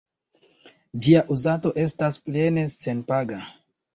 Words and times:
Ĝia 1.07 1.19
uzado 1.35 1.73
estas 1.83 2.19
plene 2.29 2.63
senpaga. 2.79 3.41